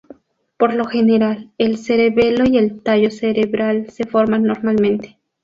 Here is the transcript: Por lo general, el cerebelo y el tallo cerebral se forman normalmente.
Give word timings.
Por 0.57 0.73
lo 0.73 0.85
general, 0.85 1.51
el 1.59 1.77
cerebelo 1.77 2.43
y 2.47 2.57
el 2.57 2.81
tallo 2.81 3.11
cerebral 3.11 3.91
se 3.91 4.03
forman 4.07 4.41
normalmente. 4.41 5.19